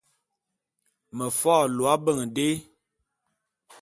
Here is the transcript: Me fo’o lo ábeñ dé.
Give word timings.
Me 1.15 1.25
fo’o 1.39 1.65
lo 1.75 1.83
ábeñ 1.95 2.19
dé. 2.35 2.49